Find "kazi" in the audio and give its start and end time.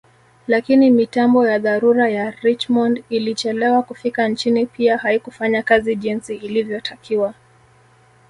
5.63-5.95